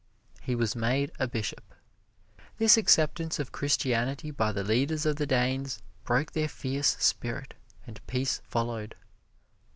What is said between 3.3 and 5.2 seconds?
of Christianity by the leaders of